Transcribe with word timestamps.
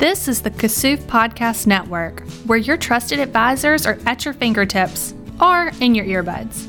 This 0.00 0.28
is 0.28 0.40
the 0.40 0.50
Kassouf 0.50 0.96
Podcast 1.00 1.66
Network, 1.66 2.22
where 2.46 2.56
your 2.56 2.78
trusted 2.78 3.18
advisors 3.18 3.84
are 3.84 3.98
at 4.06 4.24
your 4.24 4.32
fingertips 4.32 5.12
or 5.38 5.72
in 5.78 5.94
your 5.94 6.06
earbuds. 6.06 6.66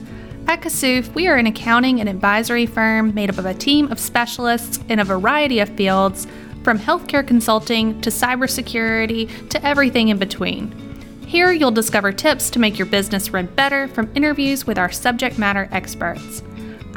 At 0.49 0.59
Kassouf, 0.59 1.15
we 1.15 1.29
are 1.29 1.37
an 1.37 1.47
accounting 1.47 2.01
and 2.01 2.09
advisory 2.09 2.65
firm 2.65 3.13
made 3.13 3.29
up 3.29 3.37
of 3.37 3.45
a 3.45 3.53
team 3.53 3.89
of 3.89 4.01
specialists 4.01 4.81
in 4.89 4.99
a 4.99 5.05
variety 5.05 5.61
of 5.61 5.69
fields, 5.69 6.27
from 6.65 6.77
healthcare 6.77 7.25
consulting 7.25 8.01
to 8.01 8.09
cybersecurity 8.09 9.47
to 9.47 9.65
everything 9.65 10.09
in 10.09 10.17
between. 10.17 10.69
Here, 11.25 11.53
you'll 11.53 11.71
discover 11.71 12.11
tips 12.11 12.49
to 12.49 12.59
make 12.59 12.77
your 12.77 12.87
business 12.87 13.29
run 13.29 13.45
better 13.45 13.87
from 13.87 14.11
interviews 14.13 14.67
with 14.67 14.77
our 14.77 14.91
subject 14.91 15.39
matter 15.39 15.69
experts. 15.71 16.43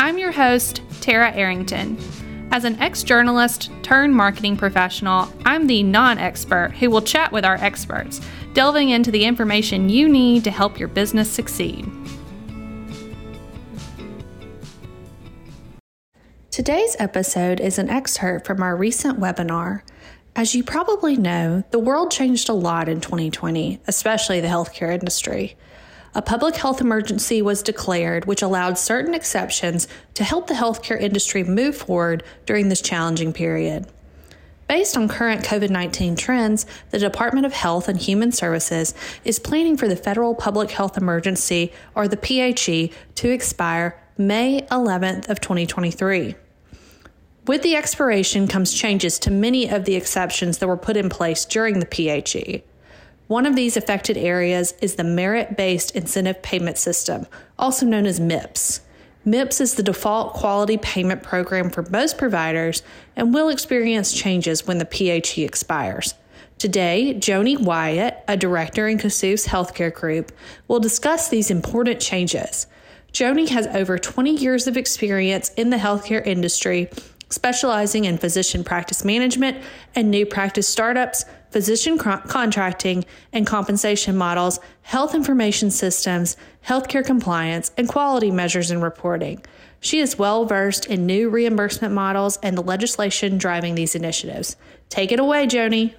I'm 0.00 0.18
your 0.18 0.32
host, 0.32 0.82
Tara 1.00 1.30
Arrington. 1.30 1.96
As 2.54 2.64
an 2.64 2.80
ex 2.80 3.02
journalist 3.02 3.68
turned 3.82 4.14
marketing 4.14 4.56
professional, 4.56 5.28
I'm 5.44 5.66
the 5.66 5.82
non 5.82 6.18
expert 6.18 6.72
who 6.78 6.88
will 6.88 7.02
chat 7.02 7.32
with 7.32 7.44
our 7.44 7.56
experts, 7.56 8.20
delving 8.52 8.90
into 8.90 9.10
the 9.10 9.24
information 9.24 9.88
you 9.88 10.08
need 10.08 10.44
to 10.44 10.52
help 10.52 10.78
your 10.78 10.86
business 10.86 11.28
succeed. 11.28 11.84
Today's 16.52 16.94
episode 17.00 17.58
is 17.58 17.80
an 17.80 17.90
excerpt 17.90 18.46
from 18.46 18.62
our 18.62 18.76
recent 18.76 19.18
webinar. 19.18 19.82
As 20.36 20.54
you 20.54 20.62
probably 20.62 21.16
know, 21.16 21.64
the 21.72 21.80
world 21.80 22.12
changed 22.12 22.48
a 22.48 22.52
lot 22.52 22.88
in 22.88 23.00
2020, 23.00 23.80
especially 23.88 24.40
the 24.40 24.46
healthcare 24.46 24.92
industry 24.92 25.56
a 26.14 26.22
public 26.22 26.56
health 26.56 26.80
emergency 26.80 27.42
was 27.42 27.62
declared, 27.62 28.24
which 28.24 28.42
allowed 28.42 28.78
certain 28.78 29.14
exceptions 29.14 29.88
to 30.14 30.22
help 30.24 30.46
the 30.46 30.54
healthcare 30.54 31.00
industry 31.00 31.42
move 31.42 31.76
forward 31.76 32.22
during 32.46 32.68
this 32.68 32.80
challenging 32.80 33.32
period. 33.32 33.86
Based 34.68 34.96
on 34.96 35.08
current 35.08 35.44
COVID 35.44 35.70
19 35.70 36.16
trends, 36.16 36.64
the 36.90 36.98
Department 36.98 37.44
of 37.44 37.52
Health 37.52 37.88
and 37.88 38.00
Human 38.00 38.32
Services 38.32 38.94
is 39.24 39.38
planning 39.38 39.76
for 39.76 39.88
the 39.88 39.96
federal 39.96 40.34
public 40.34 40.70
health 40.70 40.96
emergency, 40.96 41.72
or 41.94 42.08
the 42.08 42.16
PHE, 42.16 42.90
to 43.16 43.30
expire 43.30 44.00
May 44.16 44.62
11th 44.70 45.28
of 45.28 45.40
2023. 45.40 46.36
With 47.46 47.62
the 47.62 47.76
expiration 47.76 48.48
comes 48.48 48.72
changes 48.72 49.18
to 49.18 49.30
many 49.30 49.68
of 49.68 49.84
the 49.84 49.96
exceptions 49.96 50.58
that 50.58 50.66
were 50.66 50.78
put 50.78 50.96
in 50.96 51.10
place 51.10 51.44
during 51.44 51.80
the 51.80 51.86
PHE. 51.86 52.62
One 53.26 53.46
of 53.46 53.56
these 53.56 53.78
affected 53.78 54.18
areas 54.18 54.74
is 54.82 54.96
the 54.96 55.04
Merit 55.04 55.56
Based 55.56 55.96
Incentive 55.96 56.42
Payment 56.42 56.76
System, 56.76 57.26
also 57.58 57.86
known 57.86 58.04
as 58.04 58.20
MIPS. 58.20 58.80
MIPS 59.24 59.62
is 59.62 59.74
the 59.74 59.82
default 59.82 60.34
quality 60.34 60.76
payment 60.76 61.22
program 61.22 61.70
for 61.70 61.82
most 61.88 62.18
providers 62.18 62.82
and 63.16 63.32
will 63.32 63.48
experience 63.48 64.12
changes 64.12 64.66
when 64.66 64.76
the 64.76 64.84
PHE 64.84 65.42
expires. 65.42 66.14
Today, 66.58 67.14
Joni 67.16 67.58
Wyatt, 67.58 68.22
a 68.28 68.36
director 68.36 68.86
in 68.88 68.98
Kassouf's 68.98 69.46
healthcare 69.46 69.92
group, 69.92 70.30
will 70.68 70.78
discuss 70.78 71.30
these 71.30 71.50
important 71.50 72.00
changes. 72.00 72.66
Joni 73.14 73.48
has 73.48 73.66
over 73.68 73.96
20 73.96 74.36
years 74.36 74.66
of 74.66 74.76
experience 74.76 75.48
in 75.54 75.70
the 75.70 75.78
healthcare 75.78 76.24
industry, 76.26 76.90
specializing 77.34 78.04
in 78.04 78.16
physician 78.16 78.64
practice 78.64 79.04
management 79.04 79.58
and 79.94 80.10
new 80.10 80.24
practice 80.24 80.68
startups, 80.68 81.24
physician 81.50 81.98
contracting 81.98 83.04
and 83.32 83.46
compensation 83.46 84.16
models, 84.16 84.58
health 84.82 85.14
information 85.14 85.70
systems, 85.70 86.36
healthcare 86.66 87.04
compliance, 87.04 87.72
and 87.76 87.88
quality 87.88 88.30
measures 88.30 88.70
and 88.70 88.82
reporting. 88.82 89.44
She 89.80 89.98
is 89.98 90.18
well 90.18 90.46
versed 90.46 90.86
in 90.86 91.04
new 91.04 91.28
reimbursement 91.28 91.92
models 91.92 92.38
and 92.42 92.56
the 92.56 92.62
legislation 92.62 93.36
driving 93.36 93.74
these 93.74 93.94
initiatives. 93.94 94.56
Take 94.88 95.12
it 95.12 95.20
away, 95.20 95.46
Joni. 95.46 95.94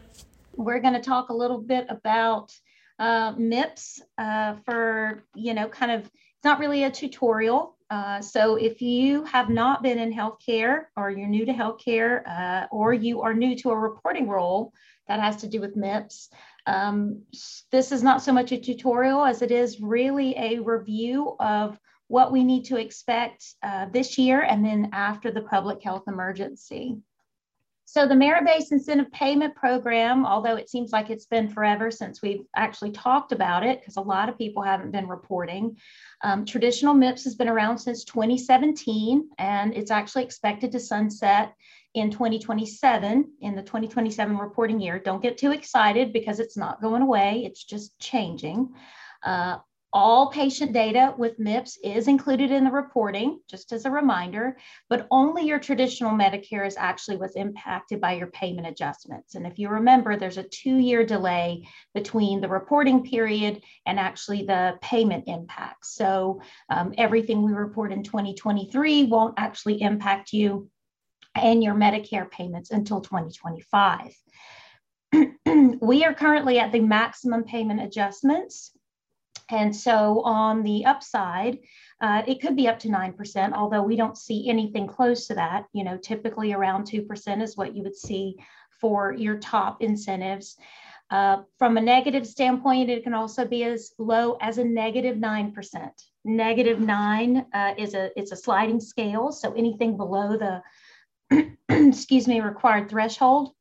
We're 0.56 0.80
going 0.80 0.96
to 0.96 1.02
talk 1.02 1.30
a 1.30 1.34
little 1.34 1.59
bit 1.59 1.86
about 1.90 2.52
uh, 2.98 3.34
MIPS 3.34 4.02
uh, 4.18 4.56
for, 4.66 5.24
you 5.36 5.54
know, 5.54 5.68
kind 5.68 5.92
of, 5.92 6.02
it's 6.02 6.44
not 6.44 6.59
really 6.59 6.84
a 6.86 6.90
tutorial. 6.90 7.75
Uh, 7.90 8.19
so 8.19 8.56
if 8.56 8.81
you 8.81 9.23
have 9.25 9.50
not 9.50 9.84
been 9.84 10.00
in 10.00 10.12
healthcare 10.12 10.85
or 10.97 11.12
you're 11.12 11.28
new 11.28 11.46
to 11.46 11.53
healthcare 11.53 12.28
uh, 12.28 12.66
or 12.72 12.94
you 12.94 13.22
are 13.22 13.34
new 13.34 13.56
to 13.56 13.69
a 13.69 13.78
reporting 13.78 14.28
role, 14.28 14.73
that 15.07 15.19
has 15.19 15.38
to 15.38 15.47
do 15.47 15.62
with 15.62 15.78
MIPS. 15.78 16.29
Um, 16.66 17.22
this 17.72 17.91
is 17.91 18.01
not 18.01 18.23
so 18.23 18.34
much 18.34 18.51
a 18.51 18.57
tutorial 18.57 19.23
as 19.23 19.41
it 19.41 19.51
is 19.51 19.79
really 19.81 20.35
a 20.38 20.59
review 20.59 21.35
of 21.40 21.79
what 22.07 22.31
we 22.31 22.44
need 22.44 22.66
to 22.66 22.78
expect 22.78 23.46
uh, 23.63 23.88
this 23.91 24.17
year 24.17 24.41
and 24.41 24.63
then 24.63 24.90
after 24.94 25.31
the 25.31 25.41
public 25.41 25.81
health 25.84 26.03
emergency. 26.07 26.97
So 27.96 28.06
the 28.06 28.14
merit-based 28.14 28.74
incentive 28.74 29.10
payment 29.14 29.56
program, 29.56 30.26
although 30.26 30.58
it 30.58 30.70
seems 30.70 30.92
like 30.92 31.10
it's 31.10 31.28
been 31.28 31.48
forever 31.48 31.90
since 31.90 32.22
we've 32.22 32.44
actually 32.54 32.92
talked 32.92 33.32
about 33.32 33.64
it, 33.64 33.80
because 33.80 33.96
a 33.96 34.02
lot 34.02 34.28
of 34.28 34.38
people 34.38 34.62
haven't 34.62 34.92
been 34.92 35.08
reporting, 35.08 35.78
um, 36.22 36.44
traditional 36.44 36.94
MIPS 36.94 37.24
has 37.24 37.36
been 37.36 37.48
around 37.48 37.78
since 37.78 38.04
2017, 38.04 39.30
and 39.38 39.74
it's 39.74 39.92
actually 39.92 40.26
expected 40.26 40.74
to 40.74 40.80
sunset 40.82 41.54
in 41.94 42.12
2027, 42.12 43.32
in 43.40 43.56
the 43.56 43.62
2027 43.62 44.38
reporting 44.40 44.82
year. 44.82 45.00
Don't 45.00 45.24
get 45.24 45.38
too 45.38 45.52
excited 45.52 46.12
because 46.12 46.42
it's 46.42 46.58
not 46.58 46.82
going 46.82 47.02
away, 47.02 47.44
it's 47.46 47.64
just 47.64 47.98
changing. 47.98 48.74
Uh, 49.24 49.60
all 49.96 50.30
patient 50.30 50.74
data 50.74 51.16
with 51.18 51.40
MIPS 51.40 51.78
is 51.82 52.10
included 52.10 52.52
in 52.52 52.66
the 52.66 52.70
reporting, 52.70 53.40
just 53.50 53.72
as 53.72 53.86
a 53.86 53.90
reminder, 53.90 54.58
but 54.90 55.08
only 55.10 55.44
your 55.44 55.58
traditional 55.58 56.12
Medicare 56.12 56.68
is 56.68 56.76
actually 56.76 57.16
what's 57.16 57.38
impacted 57.38 58.02
by 58.02 58.12
your 58.12 58.28
payment 58.28 58.68
adjustments. 58.68 59.36
And 59.36 59.48
if 59.48 59.58
you 59.58 59.70
remember, 59.70 60.18
there's 60.18 60.38
a 60.38 60.44
two 60.44 60.76
year 60.76 61.06
delay 61.06 61.66
between 61.94 62.42
the 62.42 62.50
reporting 62.50 63.06
period 63.06 63.64
and 63.86 63.98
actually 63.98 64.44
the 64.44 64.78
payment 64.82 65.24
impact. 65.28 65.86
So 65.86 66.42
um, 66.70 66.94
everything 66.98 67.42
we 67.42 67.54
report 67.54 67.94
in 67.94 68.04
2023 68.04 69.06
won't 69.06 69.36
actually 69.38 69.82
impact 69.82 70.34
you 70.34 70.70
and 71.36 71.64
your 71.64 71.74
Medicare 71.74 72.30
payments 72.30 72.70
until 72.70 73.00
2025. 73.00 74.14
we 75.82 76.04
are 76.04 76.14
currently 76.14 76.60
at 76.60 76.74
the 76.74 76.82
maximum 76.82 77.46
payment 77.46 77.82
adjustments. 77.82 78.75
And 79.50 79.76
so 79.76 80.22
on 80.22 80.64
the 80.64 80.86
upside, 80.86 81.60
uh, 82.02 82.24
it 82.28 82.42
could 82.42 82.56
be 82.56 82.68
up 82.68 82.80
to 82.80 82.88
9%, 82.88 83.54
although 83.54 83.84
we 83.84 83.96
don't 83.96 84.18
see 84.18 84.50
anything 84.50 84.88
close 84.88 85.28
to 85.28 85.36
that. 85.36 85.66
You 85.74 85.84
know, 85.84 85.98
typically 85.98 86.54
around 86.54 86.86
2% 86.86 87.42
is 87.42 87.56
what 87.56 87.76
you 87.76 87.84
would 87.84 87.96
see 87.96 88.38
for 88.82 89.14
your 89.14 89.38
top 89.38 89.82
incentives. 89.82 90.58
Uh, 91.12 91.44
from 91.60 91.78
a 91.78 91.82
negative 91.82 92.26
standpoint, 92.26 92.90
it 92.90 93.04
can 93.04 93.14
also 93.14 93.46
be 93.46 93.64
as 93.64 93.94
low 94.00 94.38
as 94.42 94.58
a 94.58 94.64
negative 94.64 95.18
9%. 95.18 95.90
Negative 96.26 96.80
nine 96.80 97.46
uh, 97.54 97.76
is 97.78 97.94
a, 97.94 98.10
it's 98.20 98.32
a 98.32 98.36
sliding 98.36 98.80
scale. 98.80 99.32
So 99.32 99.54
anything 99.54 99.96
below 99.96 100.38
the 100.38 100.64
excuse 101.70 102.28
me, 102.28 102.42
required 102.42 102.90
threshold. 102.90 103.52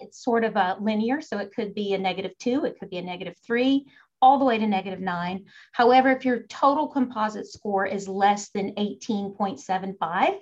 It's 0.00 0.22
sort 0.22 0.44
of 0.44 0.56
a 0.56 0.76
linear, 0.80 1.20
so 1.20 1.38
it 1.38 1.52
could 1.54 1.74
be 1.74 1.94
a 1.94 1.98
negative 1.98 2.36
two, 2.38 2.64
it 2.64 2.78
could 2.78 2.90
be 2.90 2.98
a 2.98 3.02
negative 3.02 3.34
three, 3.44 3.86
all 4.20 4.38
the 4.38 4.44
way 4.44 4.58
to 4.58 4.66
negative 4.66 5.00
nine. 5.00 5.46
However, 5.72 6.10
if 6.10 6.24
your 6.24 6.42
total 6.44 6.88
composite 6.88 7.46
score 7.46 7.86
is 7.86 8.08
less 8.08 8.50
than 8.50 8.74
18.75, 8.74 10.38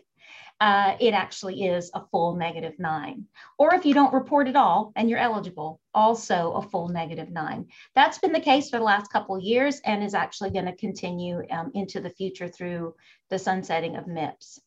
uh, 0.61 0.97
it 1.01 1.13
actually 1.13 1.65
is 1.65 1.91
a 1.95 2.05
full 2.11 2.35
negative 2.35 2.79
nine. 2.79 3.27
Or 3.59 3.75
if 3.75 3.85
you 3.85 3.93
don't 3.93 4.15
report 4.15 4.49
at 4.49 4.57
all 4.57 4.93
and 4.97 5.11
you're 5.11 5.19
eligible, 5.19 5.81
also 5.93 6.53
a 6.53 6.63
full 6.63 6.89
negative 6.89 7.31
nine. 7.31 7.67
That's 7.95 8.19
been 8.19 8.33
the 8.33 8.41
case 8.41 8.71
for 8.71 8.79
the 8.79 8.85
last 8.85 9.13
couple 9.13 9.37
of 9.37 9.43
years 9.43 9.81
and 9.85 10.03
is 10.03 10.15
actually 10.15 10.51
going 10.51 10.65
to 10.65 10.77
continue 10.77 11.43
um, 11.51 11.73
into 11.75 12.01
the 12.01 12.11
future 12.11 12.49
through 12.49 12.95
the 13.29 13.39
sunsetting 13.39 13.97
of 13.97 14.07
MIPS. 14.07 14.61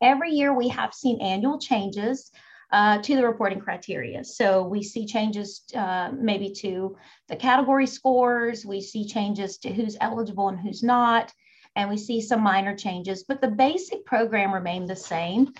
Every 0.00 0.32
year 0.32 0.52
we 0.52 0.68
have 0.68 0.92
seen 0.92 1.20
annual 1.20 1.58
changes 1.58 2.30
uh, 2.72 2.98
to 2.98 3.16
the 3.16 3.26
reporting 3.26 3.60
criteria. 3.60 4.24
So 4.24 4.62
we 4.62 4.82
see 4.82 5.06
changes 5.06 5.62
uh, 5.76 6.10
maybe 6.14 6.50
to 6.60 6.96
the 7.28 7.36
category 7.36 7.86
scores, 7.86 8.64
we 8.64 8.80
see 8.80 9.06
changes 9.06 9.58
to 9.58 9.72
who's 9.72 9.96
eligible 10.00 10.48
and 10.48 10.58
who's 10.58 10.82
not, 10.82 11.32
and 11.76 11.88
we 11.88 11.98
see 11.98 12.20
some 12.20 12.42
minor 12.42 12.74
changes, 12.74 13.24
but 13.24 13.40
the 13.40 13.48
basic 13.48 14.04
program 14.04 14.52
remained 14.52 14.88
the 14.88 14.96
same. 14.96 15.52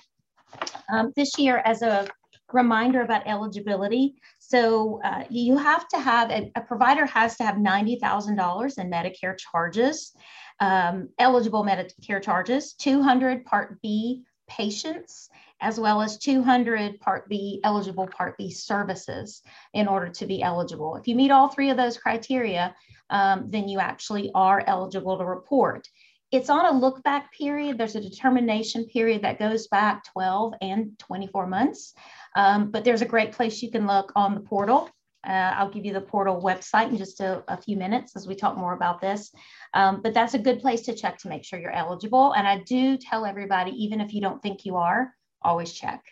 Um, 0.91 1.12
this 1.17 1.38
year, 1.38 1.62
as 1.64 1.82
a 1.82 2.09
reminder 2.53 3.03
about 3.03 3.26
eligibility, 3.26 4.15
so 4.38 5.00
uh, 5.05 5.25
you 5.31 5.56
have 5.56 5.88
to 5.88 5.99
have, 5.99 6.31
a, 6.31 6.50
a 6.56 6.61
provider 6.62 7.06
has 7.06 7.37
to 7.37 7.44
have 7.44 7.56
$90,000 7.56 8.79
in 8.79 8.91
Medicare 8.91 9.37
charges 9.38 10.15
um, 10.61 11.08
eligible 11.19 11.65
Medicare 11.65 12.23
charges, 12.23 12.75
200 12.75 13.44
Part 13.44 13.82
B 13.82 14.23
patients, 14.56 15.31
as 15.60 15.81
well 15.81 16.02
as 16.02 16.19
200 16.19 17.00
Part 17.00 17.28
B 17.28 17.60
eligible 17.64 18.06
Part 18.06 18.37
B 18.37 18.50
services 18.50 19.43
in 19.72 19.88
order 19.88 20.08
to 20.08 20.26
be 20.26 20.43
eligible. 20.43 20.96
If 20.96 21.08
you 21.08 21.14
meet 21.14 21.31
all 21.31 21.49
three 21.49 21.70
of 21.70 21.76
those 21.76 21.96
criteria, 21.96 22.75
um, 23.10 23.49
then 23.49 23.69
you 23.69 23.78
actually 23.78 24.31
are 24.34 24.62
eligible 24.66 25.19
to 25.19 25.25
report. 25.25 25.88
it's 26.32 26.49
on 26.49 26.64
a 26.64 26.78
look 26.78 27.02
back 27.02 27.31
period. 27.32 27.76
There's 27.76 27.94
a 27.94 28.00
determination 28.00 28.87
period 28.87 29.20
that 29.22 29.38
goes 29.38 29.66
back 29.66 30.02
12 30.12 30.55
and 30.62 30.98
24 30.98 31.46
months. 31.46 31.94
Um, 32.34 32.70
but 32.70 32.84
there's 32.84 33.02
a 33.02 33.12
great 33.14 33.32
place 33.32 33.62
you 33.62 33.70
can 33.70 33.87
look 33.87 34.12
on 34.16 34.34
the 34.34 34.40
portal. 34.40 34.88
Uh, 35.26 35.54
I'll 35.56 35.70
give 35.70 35.84
you 35.84 35.92
the 35.92 36.00
portal 36.00 36.42
website 36.42 36.90
in 36.90 36.96
just 36.96 37.20
a, 37.20 37.44
a 37.48 37.60
few 37.60 37.76
minutes 37.76 38.16
as 38.16 38.26
we 38.26 38.34
talk 38.34 38.56
more 38.56 38.74
about 38.74 39.00
this. 39.00 39.32
Um, 39.74 40.00
but 40.02 40.14
that's 40.14 40.34
a 40.34 40.38
good 40.38 40.60
place 40.60 40.82
to 40.82 40.94
check 40.94 41.19
to 41.19 41.28
make 41.28 41.44
sure 41.44 41.60
you're 41.60 41.70
eligible. 41.70 42.32
And 42.32 42.46
I 42.46 42.58
do 42.58 42.96
tell 42.96 43.24
everybody, 43.24 43.70
even 43.72 44.00
if 44.00 44.12
you 44.12 44.20
don't 44.20 44.42
think 44.42 44.64
you 44.64 44.76
are, 44.76 45.14
always 45.42 45.72
check. 45.72 46.02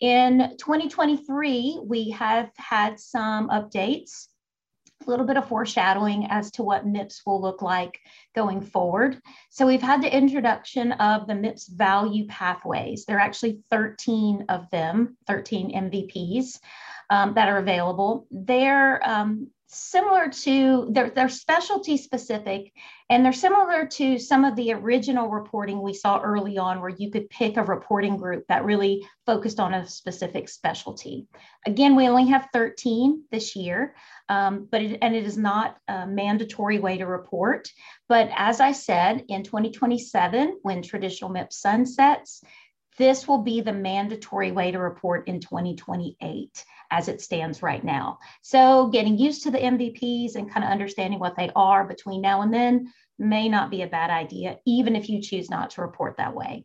In 0.00 0.56
2023, 0.58 1.80
we 1.84 2.10
have 2.10 2.50
had 2.56 2.98
some 2.98 3.48
updates 3.50 4.28
a 5.06 5.10
little 5.10 5.26
bit 5.26 5.36
of 5.36 5.48
foreshadowing 5.48 6.26
as 6.30 6.50
to 6.52 6.62
what 6.62 6.86
MIPS 6.86 7.22
will 7.24 7.40
look 7.40 7.62
like 7.62 7.98
going 8.34 8.60
forward. 8.60 9.20
So 9.48 9.66
we've 9.66 9.82
had 9.82 10.02
the 10.02 10.14
introduction 10.14 10.92
of 10.92 11.26
the 11.26 11.34
MIPS 11.34 11.68
value 11.68 12.26
pathways. 12.26 13.04
There 13.04 13.16
are 13.16 13.20
actually 13.20 13.60
13 13.70 14.46
of 14.48 14.68
them, 14.70 15.16
13 15.26 15.72
MVPs 15.74 16.58
um, 17.10 17.34
that 17.34 17.48
are 17.48 17.58
available. 17.58 18.26
They're 18.30 19.06
um, 19.08 19.48
similar 19.72 20.28
to 20.28 20.88
they're, 20.90 21.10
they're 21.10 21.28
specialty 21.28 21.96
specific 21.96 22.72
and 23.08 23.24
they're 23.24 23.32
similar 23.32 23.86
to 23.86 24.18
some 24.18 24.44
of 24.44 24.56
the 24.56 24.72
original 24.72 25.28
reporting 25.28 25.80
we 25.80 25.94
saw 25.94 26.20
early 26.20 26.58
on 26.58 26.80
where 26.80 26.90
you 26.90 27.08
could 27.08 27.30
pick 27.30 27.56
a 27.56 27.62
reporting 27.62 28.16
group 28.16 28.44
that 28.48 28.64
really 28.64 29.06
focused 29.26 29.60
on 29.60 29.72
a 29.72 29.86
specific 29.86 30.48
specialty 30.48 31.28
again 31.66 31.94
we 31.94 32.08
only 32.08 32.26
have 32.26 32.48
13 32.52 33.22
this 33.30 33.54
year 33.54 33.94
um, 34.28 34.66
but 34.68 34.82
it, 34.82 34.98
and 35.02 35.14
it 35.14 35.24
is 35.24 35.38
not 35.38 35.76
a 35.86 36.04
mandatory 36.04 36.80
way 36.80 36.98
to 36.98 37.06
report 37.06 37.68
but 38.08 38.28
as 38.34 38.58
i 38.58 38.72
said 38.72 39.24
in 39.28 39.44
2027 39.44 40.58
when 40.62 40.82
traditional 40.82 41.30
MIPS 41.30 41.60
sunsets 41.60 42.42
this 42.98 43.26
will 43.26 43.42
be 43.42 43.60
the 43.60 43.72
mandatory 43.72 44.52
way 44.52 44.70
to 44.70 44.78
report 44.78 45.28
in 45.28 45.40
2028 45.40 46.64
as 46.90 47.08
it 47.08 47.20
stands 47.20 47.62
right 47.62 47.84
now. 47.84 48.18
So 48.42 48.88
getting 48.88 49.16
used 49.16 49.44
to 49.44 49.50
the 49.50 49.58
MVPs 49.58 50.34
and 50.34 50.50
kind 50.50 50.64
of 50.64 50.70
understanding 50.70 51.18
what 51.18 51.36
they 51.36 51.50
are 51.54 51.84
between 51.84 52.20
now 52.20 52.42
and 52.42 52.52
then 52.52 52.92
may 53.18 53.48
not 53.48 53.70
be 53.70 53.82
a 53.82 53.86
bad 53.86 54.10
idea, 54.10 54.58
even 54.66 54.96
if 54.96 55.08
you 55.08 55.22
choose 55.22 55.50
not 55.50 55.70
to 55.70 55.82
report 55.82 56.16
that 56.16 56.34
way. 56.34 56.64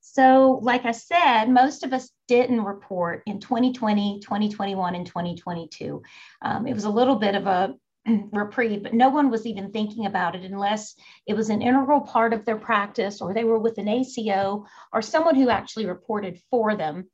So, 0.00 0.60
like 0.62 0.86
I 0.86 0.92
said, 0.92 1.46
most 1.50 1.84
of 1.84 1.92
us 1.92 2.10
didn't 2.26 2.64
report 2.64 3.22
in 3.26 3.38
2020, 3.38 4.20
2021, 4.20 4.94
and 4.94 5.04
2022. 5.04 6.02
Um, 6.40 6.66
it 6.66 6.72
was 6.72 6.84
a 6.84 6.90
little 6.90 7.16
bit 7.16 7.34
of 7.34 7.46
a 7.46 7.74
reprieve, 8.32 8.82
but 8.82 8.94
no 8.94 9.08
one 9.08 9.30
was 9.30 9.46
even 9.46 9.70
thinking 9.70 10.06
about 10.06 10.34
it 10.34 10.44
unless 10.44 10.94
it 11.26 11.34
was 11.34 11.50
an 11.50 11.62
integral 11.62 12.00
part 12.00 12.32
of 12.32 12.44
their 12.44 12.56
practice 12.56 13.20
or 13.20 13.32
they 13.34 13.44
were 13.44 13.58
with 13.58 13.78
an 13.78 13.88
ACO 13.88 14.64
or 14.92 15.02
someone 15.02 15.34
who 15.34 15.50
actually 15.50 15.86
reported 15.86 16.40
for 16.50 16.76
them. 16.76 17.08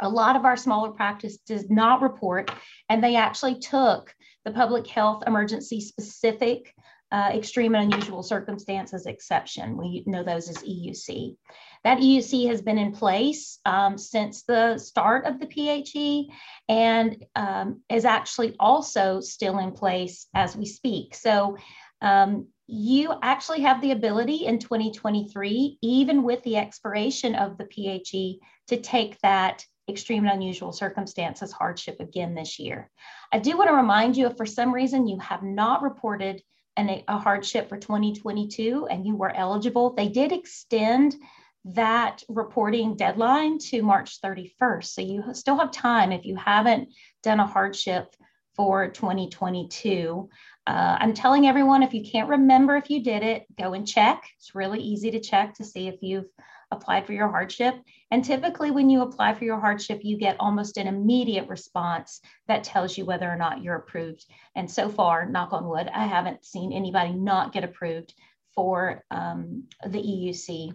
A 0.00 0.08
lot 0.08 0.36
of 0.36 0.44
our 0.44 0.56
smaller 0.56 0.92
practice 0.92 1.38
does 1.38 1.68
not 1.68 2.02
report, 2.02 2.50
and 2.88 3.02
they 3.02 3.16
actually 3.16 3.58
took 3.58 4.14
the 4.44 4.52
public 4.52 4.86
health 4.86 5.24
emergency 5.26 5.80
specific 5.80 6.72
uh, 7.10 7.30
extreme 7.32 7.74
and 7.74 7.92
unusual 7.92 8.22
circumstances 8.22 9.06
exception. 9.06 9.76
We 9.76 10.04
know 10.06 10.22
those 10.22 10.48
as 10.48 10.58
EUC. 10.58 11.36
That 11.84 11.98
EUC 11.98 12.48
has 12.48 12.60
been 12.60 12.78
in 12.78 12.92
place 12.92 13.60
um, 13.64 13.96
since 13.96 14.42
the 14.42 14.78
start 14.78 15.24
of 15.24 15.40
the 15.40 15.46
PHE 15.46 16.30
and 16.68 17.24
um, 17.34 17.80
is 17.88 18.04
actually 18.04 18.56
also 18.60 19.20
still 19.20 19.58
in 19.58 19.72
place 19.72 20.26
as 20.34 20.56
we 20.56 20.66
speak. 20.66 21.14
So 21.14 21.56
um, 22.02 22.48
you 22.66 23.14
actually 23.22 23.62
have 23.62 23.80
the 23.80 23.92
ability 23.92 24.44
in 24.44 24.58
2023, 24.58 25.78
even 25.80 26.22
with 26.22 26.42
the 26.42 26.58
expiration 26.58 27.34
of 27.34 27.56
the 27.56 27.64
PHE, 27.64 28.38
to 28.68 28.76
take 28.76 29.18
that 29.22 29.64
extreme 29.88 30.24
and 30.24 30.34
unusual 30.34 30.72
circumstances 30.72 31.50
hardship 31.50 31.98
again 32.00 32.34
this 32.34 32.58
year. 32.58 32.90
I 33.32 33.38
do 33.38 33.56
want 33.56 33.70
to 33.70 33.76
remind 33.76 34.16
you 34.16 34.26
if 34.26 34.36
for 34.36 34.44
some 34.44 34.74
reason 34.74 35.08
you 35.08 35.18
have 35.20 35.42
not 35.42 35.82
reported 35.82 36.42
an, 36.78 37.02
a 37.08 37.18
hardship 37.18 37.68
for 37.68 37.76
2022 37.76 38.86
and 38.90 39.06
you 39.06 39.16
were 39.16 39.34
eligible, 39.34 39.94
they 39.94 40.08
did 40.08 40.32
extend 40.32 41.16
that 41.64 42.22
reporting 42.28 42.96
deadline 42.96 43.58
to 43.58 43.82
March 43.82 44.20
31st. 44.22 44.84
So 44.84 45.02
you 45.02 45.24
still 45.34 45.58
have 45.58 45.72
time 45.72 46.12
if 46.12 46.24
you 46.24 46.36
haven't 46.36 46.90
done 47.22 47.40
a 47.40 47.46
hardship 47.46 48.14
for 48.54 48.88
2022. 48.88 50.28
Uh, 50.66 50.96
I'm 51.00 51.14
telling 51.14 51.46
everyone 51.46 51.82
if 51.82 51.92
you 51.92 52.04
can't 52.10 52.28
remember 52.28 52.76
if 52.76 52.90
you 52.90 53.02
did 53.02 53.22
it, 53.22 53.46
go 53.58 53.74
and 53.74 53.86
check. 53.86 54.22
It's 54.36 54.54
really 54.54 54.80
easy 54.80 55.10
to 55.10 55.20
check 55.20 55.54
to 55.54 55.64
see 55.64 55.88
if 55.88 55.96
you've 56.00 56.28
applied 56.70 57.06
for 57.06 57.12
your 57.12 57.28
hardship. 57.28 57.74
And 58.10 58.24
typically, 58.24 58.70
when 58.70 58.90
you 58.90 59.02
apply 59.02 59.34
for 59.34 59.44
your 59.44 59.60
hardship, 59.60 60.00
you 60.02 60.18
get 60.18 60.36
almost 60.38 60.76
an 60.76 60.86
immediate 60.86 61.48
response 61.48 62.20
that 62.46 62.64
tells 62.64 62.96
you 62.96 63.04
whether 63.04 63.30
or 63.30 63.36
not 63.36 63.62
you're 63.62 63.76
approved. 63.76 64.24
And 64.54 64.70
so 64.70 64.88
far, 64.88 65.26
knock 65.26 65.52
on 65.52 65.68
wood, 65.68 65.88
I 65.92 66.06
haven't 66.06 66.44
seen 66.44 66.72
anybody 66.72 67.12
not 67.12 67.52
get 67.52 67.64
approved 67.64 68.14
for 68.54 69.04
um, 69.10 69.64
the 69.86 69.98
EUC 69.98 70.74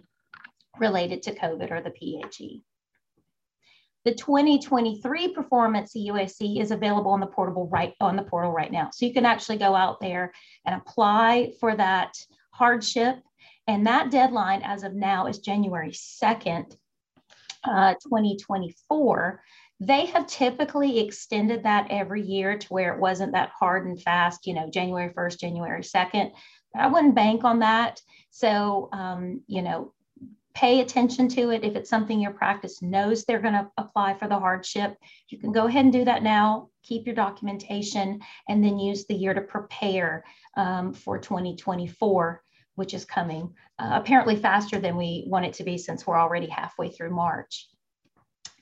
related 0.78 1.22
to 1.24 1.34
COVID 1.34 1.70
or 1.70 1.80
the 1.80 1.90
PHE. 1.90 2.62
The 4.04 4.14
2023 4.14 5.28
performance 5.28 5.94
EUAC 5.96 6.60
is 6.60 6.70
available 6.70 7.12
on 7.12 7.20
the 7.20 7.26
portable 7.26 7.68
right 7.68 7.94
on 8.00 8.16
the 8.16 8.22
portal 8.22 8.52
right 8.52 8.70
now. 8.70 8.90
So 8.92 9.06
you 9.06 9.14
can 9.14 9.24
actually 9.24 9.56
go 9.56 9.74
out 9.74 9.98
there 10.00 10.32
and 10.66 10.78
apply 10.78 11.52
for 11.58 11.74
that 11.74 12.14
hardship. 12.50 13.16
And 13.66 13.86
that 13.86 14.10
deadline 14.10 14.62
as 14.62 14.82
of 14.82 14.94
now 14.94 15.26
is 15.26 15.38
January 15.38 15.90
2nd, 15.92 16.76
uh, 17.64 17.94
2024. 17.94 19.42
They 19.80 20.06
have 20.06 20.26
typically 20.26 21.00
extended 21.00 21.64
that 21.64 21.88
every 21.90 22.22
year 22.22 22.58
to 22.58 22.68
where 22.68 22.94
it 22.94 23.00
wasn't 23.00 23.32
that 23.32 23.50
hard 23.58 23.86
and 23.86 24.00
fast, 24.00 24.46
you 24.46 24.54
know, 24.54 24.70
January 24.70 25.12
1st, 25.12 25.40
January 25.40 25.82
2nd. 25.82 26.32
But 26.72 26.82
I 26.82 26.86
wouldn't 26.86 27.14
bank 27.14 27.44
on 27.44 27.60
that. 27.60 28.00
So, 28.30 28.88
um, 28.92 29.42
you 29.46 29.62
know, 29.62 29.92
pay 30.54 30.80
attention 30.80 31.28
to 31.28 31.50
it. 31.50 31.64
If 31.64 31.74
it's 31.74 31.90
something 31.90 32.20
your 32.20 32.32
practice 32.32 32.80
knows 32.80 33.24
they're 33.24 33.40
going 33.40 33.54
to 33.54 33.70
apply 33.76 34.14
for 34.14 34.28
the 34.28 34.38
hardship, 34.38 34.96
you 35.28 35.38
can 35.38 35.52
go 35.52 35.66
ahead 35.66 35.84
and 35.84 35.92
do 35.92 36.04
that 36.04 36.22
now. 36.22 36.68
Keep 36.84 37.06
your 37.06 37.16
documentation 37.16 38.20
and 38.48 38.62
then 38.62 38.78
use 38.78 39.06
the 39.06 39.14
year 39.14 39.34
to 39.34 39.40
prepare 39.40 40.24
um, 40.56 40.92
for 40.92 41.18
2024, 41.18 42.43
which 42.74 42.94
is 42.94 43.04
coming 43.04 43.54
uh, 43.78 43.90
apparently 43.92 44.36
faster 44.36 44.78
than 44.78 44.96
we 44.96 45.24
want 45.26 45.46
it 45.46 45.54
to 45.54 45.64
be 45.64 45.78
since 45.78 46.06
we're 46.06 46.18
already 46.18 46.46
halfway 46.46 46.90
through 46.90 47.10
March. 47.10 47.68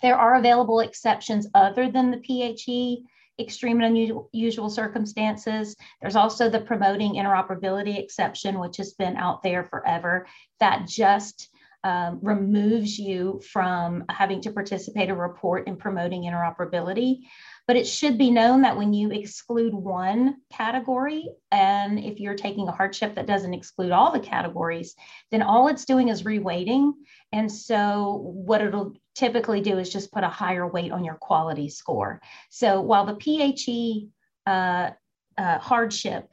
There 0.03 0.17
are 0.17 0.37
available 0.37 0.81
exceptions 0.81 1.49
other 1.55 1.91
than 1.91 2.11
the 2.11 2.19
PHE 2.19 3.05
extreme 3.39 3.81
and 3.81 4.27
unusual 4.33 4.69
circumstances. 4.69 5.75
There's 6.01 6.17
also 6.17 6.49
the 6.49 6.61
promoting 6.61 7.15
interoperability 7.15 7.99
exception, 7.99 8.59
which 8.59 8.77
has 8.77 8.93
been 8.95 9.17
out 9.17 9.43
there 9.43 9.65
forever, 9.65 10.27
that 10.61 10.87
just 10.87 11.49
um, 11.85 12.21
removes 12.23 12.99
you 12.99 13.41
from 13.51 14.05
having 14.09 14.41
to 14.43 14.53
participate 14.53 15.11
or 15.11 15.17
report 15.17 15.67
in 15.67 15.77
promoting 15.77 16.23
interoperability. 16.23 17.21
But 17.67 17.77
it 17.77 17.87
should 17.87 18.19
be 18.19 18.31
known 18.31 18.63
that 18.63 18.77
when 18.77 18.93
you 18.93 19.11
exclude 19.13 19.73
one 19.73 20.37
category, 20.53 21.29
and 21.51 21.99
if 21.99 22.19
you're 22.19 22.35
taking 22.35 22.67
a 22.67 22.73
hardship 22.73 23.15
that 23.15 23.27
doesn't 23.27 23.55
exclude 23.55 23.93
all 23.93 24.11
the 24.11 24.21
categories, 24.21 24.95
then 25.31 25.43
all 25.43 25.69
it's 25.69 25.85
doing 25.85 26.09
is 26.09 26.25
reweighting. 26.25 26.93
And 27.33 27.51
so 27.51 28.21
what 28.25 28.63
it'll 28.63 28.95
typically 29.15 29.61
do 29.61 29.79
is 29.79 29.93
just 29.93 30.13
put 30.13 30.25
a 30.25 30.29
higher 30.29 30.67
weight 30.67 30.91
on 30.91 31.05
your 31.05 31.15
quality 31.15 31.69
score. 31.69 32.21
So 32.51 32.81
while 32.81 33.07
the 33.07 33.15
PHE 33.15 34.09
uh, 34.47 34.91
uh, 35.39 35.59
hardship 35.59 36.29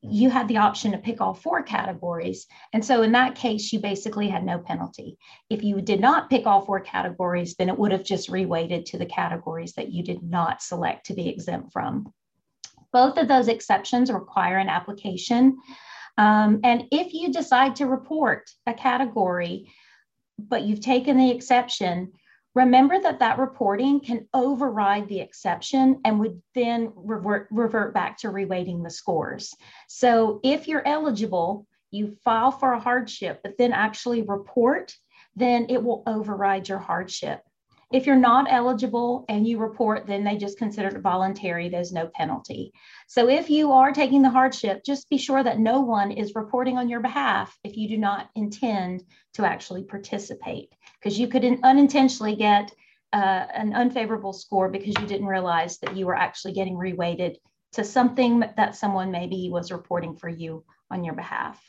you 0.00 0.30
had 0.30 0.46
the 0.46 0.58
option 0.58 0.92
to 0.92 0.98
pick 0.98 1.20
all 1.20 1.34
four 1.34 1.62
categories. 1.62 2.46
And 2.72 2.84
so 2.84 3.02
in 3.02 3.12
that 3.12 3.34
case, 3.34 3.72
you 3.72 3.80
basically 3.80 4.28
had 4.28 4.44
no 4.44 4.58
penalty. 4.58 5.18
If 5.50 5.64
you 5.64 5.80
did 5.80 6.00
not 6.00 6.30
pick 6.30 6.46
all 6.46 6.64
four 6.64 6.80
categories, 6.80 7.56
then 7.56 7.68
it 7.68 7.76
would 7.76 7.90
have 7.90 8.04
just 8.04 8.30
reweighted 8.30 8.84
to 8.86 8.98
the 8.98 9.06
categories 9.06 9.72
that 9.72 9.90
you 9.90 10.04
did 10.04 10.22
not 10.22 10.62
select 10.62 11.06
to 11.06 11.14
be 11.14 11.28
exempt 11.28 11.72
from. 11.72 12.12
Both 12.92 13.18
of 13.18 13.28
those 13.28 13.48
exceptions 13.48 14.10
require 14.10 14.58
an 14.58 14.68
application. 14.68 15.58
Um, 16.16 16.60
and 16.62 16.84
if 16.92 17.12
you 17.12 17.32
decide 17.32 17.76
to 17.76 17.86
report 17.86 18.48
a 18.66 18.74
category, 18.74 19.70
but 20.38 20.62
you've 20.62 20.80
taken 20.80 21.18
the 21.18 21.30
exception, 21.30 22.12
Remember 22.58 22.98
that 22.98 23.20
that 23.20 23.38
reporting 23.38 24.00
can 24.00 24.26
override 24.34 25.06
the 25.06 25.20
exception 25.20 26.00
and 26.04 26.18
would 26.18 26.42
then 26.56 26.92
revert, 26.96 27.46
revert 27.52 27.94
back 27.94 28.18
to 28.18 28.32
reweighting 28.32 28.82
the 28.82 28.90
scores. 28.90 29.54
So 29.86 30.40
if 30.42 30.66
you're 30.66 30.86
eligible, 30.86 31.68
you 31.92 32.16
file 32.24 32.50
for 32.50 32.72
a 32.72 32.80
hardship, 32.80 33.42
but 33.44 33.56
then 33.58 33.72
actually 33.72 34.22
report, 34.22 34.92
then 35.36 35.66
it 35.68 35.80
will 35.80 36.02
override 36.08 36.68
your 36.68 36.80
hardship. 36.80 37.42
If 37.92 38.06
you're 38.06 38.16
not 38.16 38.48
eligible 38.50 39.24
and 39.28 39.46
you 39.46 39.58
report, 39.58 40.08
then 40.08 40.24
they 40.24 40.36
just 40.36 40.58
consider 40.58 40.88
it 40.88 41.00
voluntary. 41.00 41.68
There's 41.68 41.92
no 41.92 42.10
penalty. 42.12 42.72
So 43.06 43.28
if 43.28 43.48
you 43.48 43.70
are 43.70 43.92
taking 43.92 44.20
the 44.20 44.30
hardship, 44.30 44.82
just 44.84 45.08
be 45.08 45.16
sure 45.16 45.44
that 45.44 45.60
no 45.60 45.80
one 45.80 46.10
is 46.10 46.34
reporting 46.34 46.76
on 46.76 46.88
your 46.88 47.00
behalf 47.00 47.56
if 47.62 47.76
you 47.76 47.88
do 47.88 47.98
not 47.98 48.30
intend 48.34 49.04
to 49.34 49.46
actually 49.46 49.84
participate, 49.84 50.70
because 51.00 51.18
you 51.18 51.28
could 51.28 51.44
unintentionally 51.62 52.36
get 52.36 52.72
uh, 53.12 53.46
an 53.54 53.74
unfavorable 53.74 54.32
score 54.32 54.68
because 54.68 54.94
you 55.00 55.06
didn't 55.06 55.26
realize 55.26 55.78
that 55.78 55.96
you 55.96 56.06
were 56.06 56.14
actually 56.14 56.52
getting 56.52 56.74
reweighted 56.74 57.36
to 57.72 57.84
something 57.84 58.40
that 58.56 58.76
someone 58.76 59.10
maybe 59.10 59.48
was 59.50 59.72
reporting 59.72 60.16
for 60.16 60.28
you 60.28 60.64
on 60.90 61.04
your 61.04 61.14
behalf. 61.14 61.62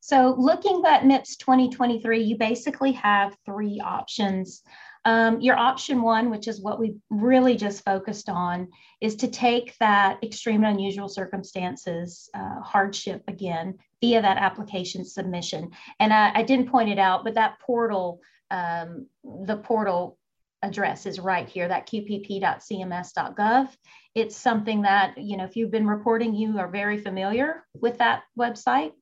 So 0.00 0.34
looking 0.36 0.82
at 0.86 1.04
MIPS 1.04 1.36
2023, 1.36 2.22
you 2.22 2.36
basically 2.36 2.92
have 2.92 3.36
three 3.46 3.80
options. 3.82 4.62
Um, 5.06 5.40
your 5.40 5.56
option 5.56 6.00
one, 6.00 6.30
which 6.30 6.48
is 6.48 6.62
what 6.62 6.80
we 6.80 6.96
really 7.10 7.56
just 7.56 7.84
focused 7.84 8.30
on, 8.30 8.68
is 9.02 9.16
to 9.16 9.28
take 9.28 9.76
that 9.78 10.18
extreme 10.22 10.64
and 10.64 10.74
unusual 10.74 11.08
circumstances 11.08 12.30
uh, 12.34 12.60
hardship 12.60 13.22
again 13.28 13.78
via 14.00 14.22
that 14.22 14.38
application 14.38 15.04
submission. 15.04 15.70
And 16.00 16.12
I, 16.12 16.32
I, 16.34 16.42
didn't 16.42 16.70
point 16.70 16.88
it 16.88 16.98
out, 16.98 17.22
but 17.22 17.34
that 17.34 17.58
portal, 17.60 18.20
um, 18.50 19.06
the 19.22 19.58
portal 19.58 20.16
address 20.62 21.04
is 21.04 21.20
right 21.20 21.48
here, 21.48 21.68
that 21.68 21.86
qpp.cms.gov. 21.86 23.68
It's 24.14 24.36
something 24.36 24.82
that, 24.82 25.18
you 25.18 25.36
know, 25.36 25.44
if 25.44 25.56
you've 25.56 25.70
been 25.70 25.86
reporting, 25.86 26.34
you 26.34 26.58
are 26.58 26.68
very 26.68 26.96
familiar 26.98 27.64
with 27.74 27.98
that 27.98 28.22
website. 28.38 28.92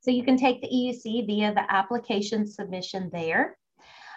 So 0.00 0.10
you 0.10 0.24
can 0.24 0.36
take 0.36 0.60
the 0.60 0.68
EUC 0.68 1.26
via 1.26 1.54
the 1.54 1.72
application 1.72 2.48
submission 2.48 3.10
there. 3.12 3.56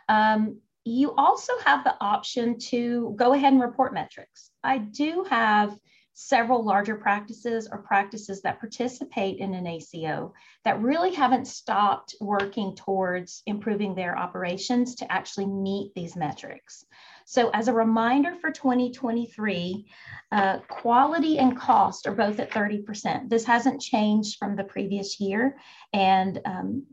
Um, 0.10 0.60
you 0.86 1.14
also 1.16 1.54
have 1.66 1.84
the 1.84 1.96
option 2.00 2.60
to 2.60 3.14
go 3.18 3.34
ahead 3.34 3.54
and 3.54 3.62
report 3.62 3.94
metrics. 3.94 4.52
I 4.64 4.78
do 4.78 5.26
have 5.30 5.78
several 6.18 6.64
larger 6.64 6.96
practices 6.96 7.68
or 7.70 7.80
practices 7.80 8.42
that 8.42 8.60
participate 8.60 9.38
in 9.40 9.54
an 9.54 9.68
ACO 9.68 10.34
that 10.64 10.82
really 10.82 11.14
haven't 11.14 11.46
stopped 11.46 12.16
working 12.22 12.74
towards 12.74 13.44
improving 13.48 13.94
their 13.94 14.18
operations 14.18 14.96
to 14.96 15.12
actually 15.12 15.46
meet 15.46 15.94
these 15.94 16.16
metrics. 16.16 16.86
So 17.26 17.50
as 17.50 17.68
a 17.68 17.74
reminder 17.74 18.34
for 18.36 18.50
2023, 18.50 19.86
uh, 20.32 20.60
quality 20.70 21.38
and 21.38 21.58
cost 21.58 22.08
are 22.08 22.16
both 22.16 22.40
at 22.40 22.52
30%. 22.52 23.30
This 23.30 23.44
hasn't 23.44 23.82
changed 23.82 24.38
from 24.38 24.56
the 24.56 24.64
previous 24.64 25.20
year. 25.20 25.58
And 25.92 26.40
um, 26.46 26.86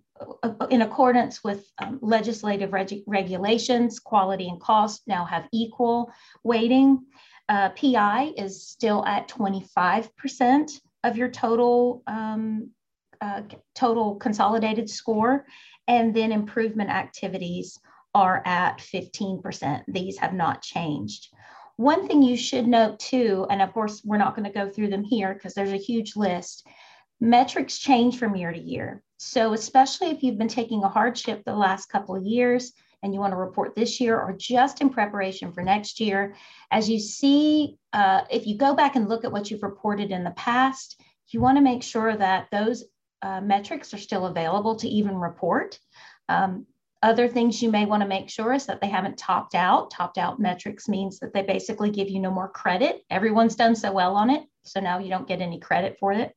in 0.71 0.83
accordance 0.83 1.43
with 1.45 1.71
um, 1.79 1.99
legislative 2.03 2.73
reg 2.73 3.03
regulations, 3.07 3.99
quality 3.99 4.49
and 4.49 4.61
cost 4.61 5.03
now 5.07 5.25
have 5.25 5.49
equal 5.53 6.13
weighting. 6.45 7.05
Uh, 7.49 7.71
PI 7.71 8.33
is 8.37 8.67
still 8.67 9.05
at 9.05 9.29
25% 9.29 10.71
of 11.05 11.17
your 11.17 11.29
total 11.29 12.03
um, 12.07 12.71
uh, 13.21 13.43
total 13.75 14.17
consolidated 14.17 14.91
score, 14.91 15.47
and 15.87 16.15
then 16.15 16.33
improvement 16.33 16.91
activities 16.91 17.79
are 18.15 18.43
at 18.45 18.79
15%. 18.79 19.83
These 19.89 20.19
have 20.19 20.35
not 20.35 20.63
changed. 20.63 21.29
One 21.77 22.07
thing 22.07 22.23
you 22.23 22.37
should 22.37 22.67
note 22.67 22.99
too, 22.99 23.47
and 23.49 23.63
of 23.63 23.73
course, 23.73 24.03
we're 24.05 24.19
not 24.19 24.37
going 24.37 24.51
to 24.51 24.59
go 24.59 24.69
through 24.69 24.89
them 24.89 25.05
here 25.05 25.35
because 25.35 25.55
there's 25.55 25.73
a 25.73 25.77
huge 25.77 26.17
list. 26.17 26.67
Metrics 27.23 27.79
change 27.79 28.19
from 28.19 28.35
year 28.35 28.53
to 28.53 28.59
year. 28.59 29.01
So, 29.17 29.53
especially 29.53 30.09
if 30.09 30.25
you've 30.25 30.39
been 30.39 30.49
taking 30.49 30.83
a 30.83 30.89
hardship 30.89 31.45
the 31.45 31.55
last 31.55 31.87
couple 31.87 32.17
of 32.17 32.25
years, 32.25 32.73
and 33.01 33.15
you 33.15 33.21
want 33.21 33.33
to 33.33 33.37
report 33.37 33.77
this 33.77 34.01
year 34.01 34.19
or 34.19 34.33
just 34.37 34.81
in 34.81 34.91
preparation 34.91 35.53
for 35.53 35.63
next 35.63 36.01
year, 36.01 36.35
as 36.73 36.91
you 36.91 36.99
see, 36.99 37.77
uh, 37.93 38.23
if 38.29 38.49
you 38.49 38.57
go 38.57 38.75
back 38.75 38.97
and 38.97 39.09
look 39.09 39.25
at 39.25 39.31
what 39.31 39.53
you've 39.53 39.63
reported 39.63 40.11
in 40.11 40.25
the 40.25 40.33
past, 40.33 41.01
you 41.29 41.41
want 41.41 41.57
to 41.57 41.63
make 41.63 41.85
sure 41.85 42.17
that 42.17 42.49
those 42.51 42.83
uh, 43.23 43.41
metrics 43.41 43.95
are 43.95 43.99
still 43.99 44.27
available 44.27 44.75
to 44.75 44.89
even 44.89 45.17
report. 45.17 45.79
Um, 46.29 46.67
other 47.05 47.29
things 47.29 47.63
you 47.63 47.71
may 47.71 47.87
want 47.87 48.03
to 48.03 48.09
make 48.09 48.31
sure 48.31 48.53
is 48.53 48.67
that 48.67 48.81
they 48.81 48.89
haven't 48.89 49.17
topped 49.17 49.55
out. 49.55 49.93
Topped 49.93 50.19
out 50.19 50.41
metrics 50.41 50.89
means 50.89 51.21
that 51.21 51.33
they 51.33 51.43
basically 51.43 51.91
give 51.93 52.11
you 52.11 52.19
no 52.19 52.33
more 52.33 52.49
credit. 52.49 53.03
Everyone's 53.11 53.55
done 53.55 53.77
so 53.77 53.93
well 53.93 54.17
on 54.17 54.29
it, 54.29 54.43
so 54.65 54.81
now 54.81 54.99
you 54.99 55.09
don't 55.09 55.29
get 55.29 55.41
any 55.41 55.61
credit 55.61 55.99
for 56.01 56.13
it. 56.13 56.35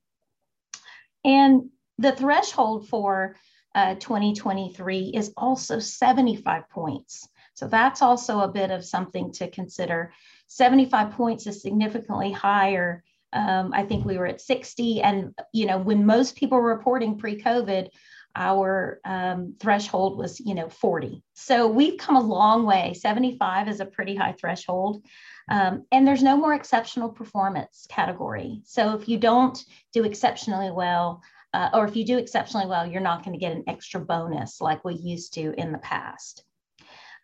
And 1.25 1.70
the 1.98 2.12
threshold 2.12 2.88
for 2.88 3.36
uh, 3.74 3.96
2023 3.96 5.12
is 5.13 5.34
also 5.36 5.79
75 5.79 6.70
points. 6.70 7.27
So 7.55 7.67
that's 7.67 8.01
also 8.01 8.41
a 8.41 8.51
bit 8.51 8.70
of 8.70 8.86
something 8.86 9.32
to 9.34 9.50
consider. 9.50 10.13
75 10.48 11.12
points 11.12 11.48
is 11.48 11.62
significantly 11.62 12.32
higher. 12.32 13.03
Um, 13.34 13.72
I 13.74 13.84
think 13.84 14.05
we 14.05 14.17
were 14.17 14.27
at 14.27 14.39
60. 14.39 15.01
And, 15.01 15.34
you 15.51 15.65
know, 15.65 15.79
when 15.79 16.05
most 16.05 16.36
people 16.36 16.60
were 16.60 16.75
reporting 16.75 17.17
pre 17.17 17.41
COVID, 17.41 17.89
our 18.36 19.00
um, 19.06 19.56
threshold 19.60 20.18
was, 20.18 20.39
you 20.39 20.56
know, 20.56 20.70
40. 20.70 21.24
So 21.34 21.68
we've 21.68 21.98
come 21.98 22.15
a 22.15 22.22
long 22.22 22.65
way. 22.65 22.94
75 22.94 23.70
is 23.70 23.80
a 23.80 23.86
pretty 23.86 24.15
high 24.15 24.36
threshold. 24.39 25.06
Um, 25.50 25.86
and 25.92 26.08
there's 26.08 26.24
no 26.24 26.36
more 26.36 26.54
exceptional 26.54 27.10
performance 27.10 27.86
category. 27.89 28.62
So 28.65 28.96
if 28.96 29.08
you 29.08 29.18
don't 29.18 29.58
do 29.94 30.04
exceptionally 30.04 30.72
well, 30.72 31.22
uh, 31.54 31.70
or 31.74 31.86
if 31.86 31.96
you 31.96 32.06
do 32.06 32.18
exceptionally 32.18 32.68
well, 32.68 32.86
you're 32.86 33.01
not 33.01 33.24
going 33.24 33.34
to 33.34 33.39
get 33.39 33.56
an 33.56 33.63
extra 33.68 34.01
bonus 34.01 34.60
like 34.60 34.84
we 34.84 34.96
used 34.96 35.34
to 35.36 35.54
in 35.58 35.72
the 35.72 35.77
past. 35.77 36.44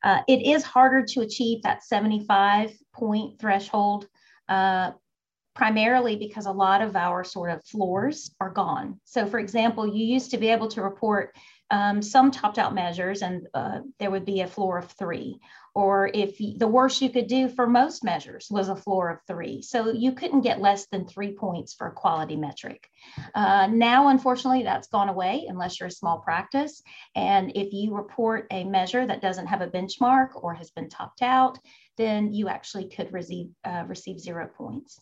Uh, 0.03 0.21
it 0.27 0.45
is 0.45 0.63
harder 0.63 1.03
to 1.05 1.21
achieve 1.21 1.61
that 1.63 1.83
75 1.83 2.71
point 2.93 3.39
threshold, 3.39 4.07
uh, 4.47 4.91
primarily 5.53 6.15
because 6.15 6.45
a 6.45 6.51
lot 6.51 6.81
of 6.81 6.95
our 6.95 7.23
sort 7.23 7.51
of 7.51 7.63
floors 7.65 8.33
are 8.39 8.49
gone. 8.49 8.99
So, 9.05 9.25
for 9.25 9.39
example, 9.39 9.87
you 9.87 10.05
used 10.05 10.31
to 10.31 10.37
be 10.37 10.49
able 10.49 10.69
to 10.69 10.81
report 10.81 11.35
um, 11.71 12.01
some 12.01 12.31
topped 12.31 12.57
out 12.57 12.75
measures 12.75 13.21
and 13.21 13.47
uh, 13.53 13.79
there 13.97 14.11
would 14.11 14.25
be 14.25 14.41
a 14.41 14.47
floor 14.47 14.77
of 14.77 14.91
three. 14.91 15.39
Or 15.73 16.11
if 16.13 16.37
the 16.37 16.67
worst 16.67 17.01
you 17.01 17.09
could 17.09 17.27
do 17.27 17.47
for 17.47 17.65
most 17.65 18.03
measures 18.03 18.47
was 18.51 18.67
a 18.67 18.75
floor 18.75 19.09
of 19.09 19.19
three. 19.25 19.61
So 19.61 19.89
you 19.89 20.11
couldn't 20.11 20.41
get 20.41 20.59
less 20.59 20.87
than 20.87 21.07
three 21.07 21.31
points 21.31 21.73
for 21.73 21.87
a 21.87 21.93
quality 21.93 22.35
metric. 22.35 22.89
Uh, 23.33 23.67
now, 23.67 24.09
unfortunately, 24.09 24.63
that's 24.63 24.89
gone 24.89 25.07
away 25.07 25.45
unless 25.47 25.79
you're 25.79 25.87
a 25.87 25.91
small 25.91 26.19
practice. 26.19 26.83
And 27.15 27.53
if 27.55 27.71
you 27.71 27.95
report 27.95 28.47
a 28.51 28.65
measure 28.65 29.07
that 29.07 29.21
doesn't 29.21 29.47
have 29.47 29.61
a 29.61 29.67
benchmark 29.67 30.31
or 30.35 30.53
has 30.55 30.71
been 30.71 30.89
topped 30.89 31.21
out, 31.21 31.57
then 31.97 32.33
you 32.33 32.49
actually 32.49 32.89
could 32.89 33.13
receive, 33.13 33.47
uh, 33.63 33.85
receive 33.87 34.19
zero 34.19 34.49
points. 34.57 34.99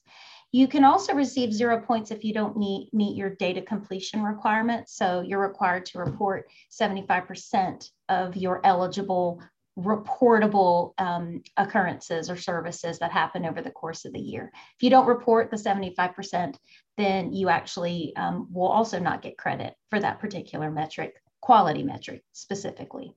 You 0.52 0.68
can 0.68 0.84
also 0.84 1.14
receive 1.14 1.54
zero 1.54 1.80
points 1.80 2.10
if 2.10 2.24
you 2.24 2.34
don't 2.34 2.58
meet, 2.58 2.92
meet 2.92 3.16
your 3.16 3.30
data 3.36 3.62
completion 3.62 4.24
requirements. 4.24 4.96
So 4.96 5.22
you're 5.22 5.48
required 5.48 5.86
to 5.88 6.00
report 6.00 6.50
75% 6.72 7.88
of 8.10 8.36
your 8.36 8.66
eligible 8.66 9.42
reportable 9.78 10.94
um, 10.98 11.42
occurrences 11.56 12.30
or 12.30 12.36
services 12.36 13.00
that 13.00 13.12
happen 13.12 13.46
over 13.46 13.62
the 13.62 13.72
course 13.72 14.06
of 14.06 14.14
the 14.14 14.20
year. 14.20 14.52
If 14.76 14.84
you 14.84 14.90
don't 14.90 15.08
report 15.08 15.52
the 15.52 15.58
75%, 15.58 16.56
then 16.98 17.32
you 17.32 17.50
actually 17.50 18.14
um, 18.16 18.48
will 18.52 18.68
also 18.68 19.00
not 19.00 19.22
get 19.22 19.38
credit 19.38 19.76
for 19.90 20.00
that 20.00 20.20
particular 20.20 20.70
metric, 20.70 21.14
quality 21.42 21.84
metric 21.84 22.24
specifically. 22.34 23.16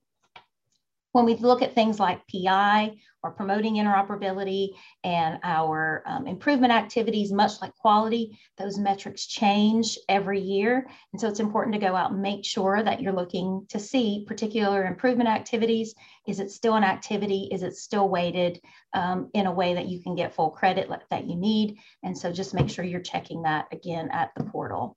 When 1.13 1.27
we 1.27 1.37
look 1.37 1.63
at 1.63 1.75
things 1.75 2.01
like 2.01 2.23
PI 2.29 2.97
or 3.23 3.31
promoting 3.31 3.75
interoperability 3.75 4.71
and 5.05 5.39
our 5.43 6.03
um, 6.07 6.27
improvement 6.27 6.73
activities, 6.73 7.31
much 7.33 7.61
like 7.61 7.75
quality, 7.77 8.39
those 8.59 8.79
metrics 8.79 9.27
change 9.27 9.99
every 10.09 10.41
year. 10.41 10.87
And 11.13 11.21
so 11.21 11.29
it's 11.29 11.41
important 11.41 11.75
to 11.75 11.81
go 11.81 11.95
out 11.95 12.13
and 12.13 12.23
make 12.23 12.45
sure 12.45 12.83
that 12.83 13.01
you're 13.01 13.13
looking 13.13 13.67
to 13.69 13.79
see 13.79 14.25
particular 14.27 14.87
improvement 14.87 15.29
activities. 15.29 15.95
Is 16.27 16.41
it 16.41 16.51
still 16.51 16.75
an 16.75 16.85
activity? 16.85 17.49
Is 17.53 17.63
it 17.63 17.77
still 17.77 18.09
weighted 18.09 18.61
um, 18.95 19.31
in 19.35 19.47
a 19.47 19.53
way 19.53 19.75
that 19.75 19.89
you 19.89 20.03
can 20.03 20.17
get 20.17 20.35
full 20.35 20.51
credit 20.51 20.89
that 21.11 21.27
you 21.27 21.37
need? 21.37 21.79
And 22.03 22.17
so 22.17 22.33
just 22.33 22.55
make 22.55 22.71
sure 22.71 22.85
you're 22.85 23.01
checking 23.01 23.43
that 23.43 23.67
again 23.71 24.09
at 24.13 24.33
the 24.37 24.45
portal. 24.45 24.97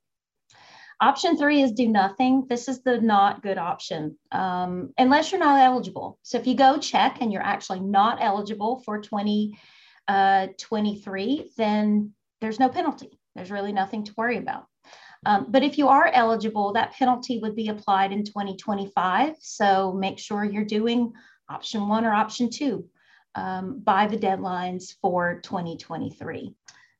Option 1.02 1.38
three 1.38 1.62
is 1.62 1.74
do 1.74 1.88
nothing. 1.90 2.46
This 2.48 2.68
is 2.68 2.82
the 2.82 3.02
not 3.02 3.44
good 3.44 3.58
option 3.58 4.18
um, 4.32 4.94
unless 4.98 5.32
you're 5.32 5.40
not 5.40 5.60
eligible. 5.60 6.18
So 6.24 6.38
if 6.38 6.48
you 6.48 6.56
go 6.56 6.78
check 6.78 7.18
and 7.22 7.34
you're 7.34 7.42
actually 7.42 7.82
not 7.82 8.20
eligible 8.22 8.82
for 8.86 9.02
2023, 9.02 9.60
uh, 10.08 11.44
then 11.58 12.14
there's 12.40 12.60
no 12.60 12.70
penalty. 12.70 13.20
There's 13.36 13.52
really 13.52 13.74
nothing 13.74 14.06
to 14.06 14.14
worry 14.16 14.38
about. 14.38 14.68
Um, 15.25 15.48
but 15.50 15.64
if 15.64 15.78
you 15.78 15.88
are 15.90 16.08
eligible, 16.08 16.74
that 16.74 16.94
penalty 16.94 17.40
would 17.40 17.56
be 17.56 17.70
applied 17.70 18.12
in 18.12 18.24
2025. 18.24 19.36
So 19.40 19.92
make 19.92 20.20
sure 20.20 20.44
you're 20.46 20.64
doing 20.64 21.12
option 21.50 21.88
one 21.88 22.06
or 22.06 22.14
option 22.14 22.50
two 22.50 22.86
um, 23.34 23.82
by 23.84 24.08
the 24.08 24.18
deadlines 24.18 24.96
for 25.02 25.42
2023. 25.42 26.54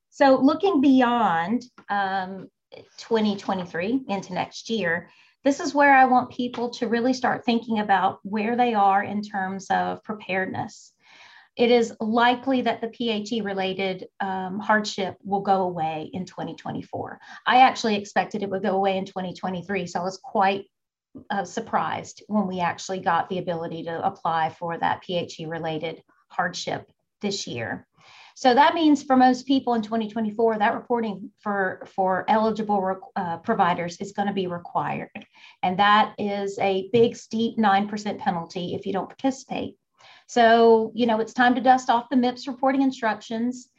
So 0.10 0.40
looking 0.42 0.82
beyond 0.82 1.64
um, 1.90 2.50
2023 2.98 4.06
into 4.08 4.34
next 4.34 4.70
year, 4.70 5.10
this 5.44 5.60
is 5.60 5.76
where 5.76 5.94
I 5.94 6.06
want 6.06 6.32
people 6.32 6.70
to 6.72 6.88
really 6.88 7.14
start 7.14 7.46
thinking 7.46 7.80
about 7.80 8.20
where 8.24 8.56
they 8.56 8.74
are 8.74 9.04
in 9.04 9.22
terms 9.22 9.68
of 9.70 10.04
preparedness. 10.04 10.92
It 11.56 11.72
is 11.72 11.94
likely 12.02 12.62
that 12.64 12.82
the 12.82 12.90
PHE 12.90 13.42
related 13.42 14.08
um, 14.20 14.60
hardship 14.60 15.16
will 15.24 15.42
go 15.42 15.62
away 15.64 16.10
in 16.12 16.26
2024. 16.26 17.20
I 17.46 17.62
actually 17.62 17.96
expected 17.96 18.44
it 18.44 18.50
would 18.50 18.64
go 18.64 18.76
away 18.76 18.98
in 18.98 19.06
2023, 19.06 19.88
so 19.88 20.02
I 20.02 20.04
was 20.04 20.20
quite 20.22 20.66
uh, 21.30 21.46
surprised 21.46 22.24
when 22.28 22.48
we 22.48 22.60
actually 22.60 23.00
got 23.00 23.30
the 23.30 23.38
ability 23.38 23.84
to 23.84 24.06
apply 24.06 24.50
for 24.50 24.78
that 24.78 25.04
PHE 25.04 25.46
related 25.46 26.02
hardship 26.28 26.92
this 27.22 27.48
year. 27.48 27.88
So 28.38 28.54
that 28.54 28.76
means 28.76 29.02
for 29.02 29.16
most 29.16 29.48
people 29.48 29.76
in 29.76 29.82
2024, 29.82 30.60
that 30.60 30.76
reporting 30.76 31.32
for, 31.40 31.88
for 31.96 32.26
eligible 32.28 33.00
uh, 33.16 33.38
providers 33.38 33.96
is 34.02 34.12
going 34.12 34.28
to 34.28 34.34
be 34.34 34.48
required. 34.48 35.26
And 35.64 35.80
that 35.80 36.14
is 36.18 36.60
a 36.60 36.90
big, 36.92 37.16
steep 37.16 37.58
9% 37.58 38.20
penalty 38.20 38.76
if 38.76 38.86
you 38.86 38.92
don't 38.92 39.08
participate. 39.08 39.76
So, 40.28 40.92
you 40.94 41.06
know, 41.06 41.22
it's 41.22 41.34
time 41.34 41.56
to 41.56 41.62
dust 41.62 41.90
off 41.90 42.10
the 42.10 42.18
MIPS 42.18 42.48
reporting 42.48 42.82
instructions, 42.82 43.70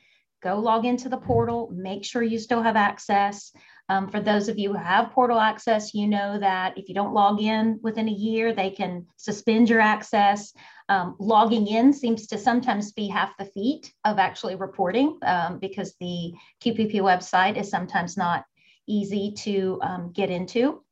go 0.43 0.59
log 0.59 0.87
into 0.87 1.11
the 1.11 1.19
portal, 1.19 1.71
make 1.75 2.03
sure 2.03 2.23
you 2.23 2.39
still 2.39 2.63
have 2.63 2.77
access. 2.77 3.53
Um, 3.91 4.09
for 4.09 4.21
those 4.21 4.49
of 4.49 4.59
you 4.59 4.73
who 4.73 4.79
have 4.79 5.13
portal 5.13 5.39
access, 5.39 5.93
you 5.93 6.09
know 6.09 6.39
that 6.39 6.79
if 6.79 6.89
you 6.89 6.95
don't 6.95 7.13
log 7.13 7.43
in 7.43 7.79
within 7.83 8.09
a 8.09 8.13
year, 8.13 8.55
they 8.55 8.71
can 8.71 9.07
suspend 9.17 9.69
your 9.69 9.81
access. 9.81 10.55
Um, 10.89 11.17
logging 11.19 11.67
in 11.67 11.93
seems 11.93 12.29
to 12.29 12.39
sometimes 12.39 12.93
be 12.93 13.09
half 13.09 13.37
the 13.39 13.47
feat 13.47 13.93
of 14.05 14.19
actually 14.19 14.55
reporting 14.55 15.19
um, 15.23 15.59
because 15.59 15.95
the 16.01 16.33
QPP 16.63 16.95
website 16.97 17.57
is 17.57 17.69
sometimes 17.69 18.17
not 18.17 18.45
easy 18.87 19.33
to 19.39 19.81
um, 19.83 20.13
get 20.13 20.31
into. 20.31 20.83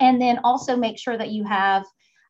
And 0.00 0.20
then 0.20 0.40
also 0.42 0.76
make 0.76 0.98
sure 0.98 1.16
that 1.16 1.30
you 1.30 1.44
have 1.44 1.84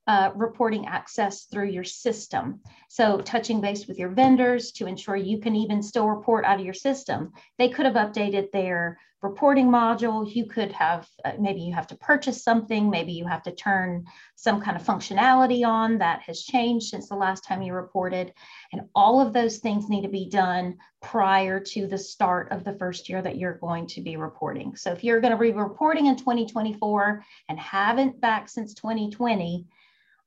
uh, 0.06 0.30
reporting 0.34 0.86
access 0.86 1.44
through 1.44 1.70
your 1.70 1.84
system. 1.84 2.60
So, 2.90 3.22
touching 3.22 3.62
base 3.62 3.86
with 3.86 3.98
your 3.98 4.10
vendors 4.10 4.72
to 4.72 4.86
ensure 4.86 5.16
you 5.16 5.38
can 5.40 5.56
even 5.56 5.82
still 5.82 6.06
report 6.06 6.44
out 6.44 6.58
of 6.58 6.64
your 6.64 6.74
system. 6.74 7.32
They 7.58 7.70
could 7.70 7.86
have 7.86 7.94
updated 7.94 8.50
their 8.52 8.98
reporting 9.24 9.68
module. 9.68 10.32
You 10.32 10.44
could 10.44 10.70
have, 10.72 11.08
uh, 11.24 11.32
maybe 11.40 11.62
you 11.62 11.72
have 11.72 11.86
to 11.88 11.96
purchase 11.96 12.44
something, 12.44 12.90
maybe 12.90 13.12
you 13.12 13.26
have 13.26 13.42
to 13.44 13.54
turn 13.54 14.04
some 14.36 14.60
kind 14.60 14.76
of 14.76 14.84
functionality 14.84 15.66
on 15.66 15.98
that 15.98 16.20
has 16.20 16.42
changed 16.42 16.88
since 16.88 17.08
the 17.08 17.16
last 17.16 17.42
time 17.42 17.62
you 17.62 17.72
reported. 17.72 18.34
And 18.72 18.82
all 18.94 19.20
of 19.20 19.32
those 19.32 19.58
things 19.58 19.88
need 19.88 20.02
to 20.02 20.08
be 20.08 20.28
done 20.28 20.76
prior 21.00 21.58
to 21.58 21.86
the 21.86 21.98
start 21.98 22.52
of 22.52 22.64
the 22.64 22.74
first 22.74 23.08
year 23.08 23.22
that 23.22 23.38
you're 23.38 23.58
going 23.58 23.86
to 23.88 24.02
be 24.02 24.16
reporting. 24.16 24.76
So, 24.76 24.92
if 24.92 25.02
you're 25.02 25.20
going 25.20 25.32
to 25.32 25.38
be 25.38 25.52
reporting 25.52 26.06
in 26.06 26.16
2024 26.16 27.24
and 27.48 27.58
haven't 27.58 28.20
back 28.20 28.48
since 28.50 28.74
2020, 28.74 29.66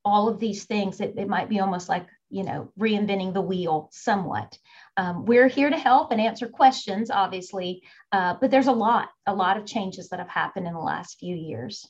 all 0.04 0.28
of 0.28 0.40
these 0.40 0.66
things, 0.66 1.02
it, 1.02 1.14
it 1.18 1.28
might 1.28 1.50
be 1.50 1.60
almost 1.60 1.88
like, 1.88 2.08
you 2.30 2.44
know, 2.44 2.72
reinventing 2.80 3.34
the 3.34 3.42
wheel 3.42 3.90
somewhat. 3.92 4.58
Um, 4.98 5.26
we're 5.26 5.48
here 5.48 5.70
to 5.70 5.78
help 5.78 6.12
and 6.12 6.20
answer 6.20 6.48
questions, 6.48 7.12
obviously, 7.12 7.84
uh, 8.12 8.34
but 8.42 8.50
there's 8.50 8.68
a 8.68 8.72
lot, 8.72 9.10
a 9.28 9.34
lot 9.34 9.56
of 9.56 9.66
changes 9.66 10.10
that 10.10 10.20
have 10.20 10.28
happened 10.28 10.66
in 10.68 10.74
the 10.74 10.80
last 10.80 11.20
few 11.20 11.36
years. 11.36 11.88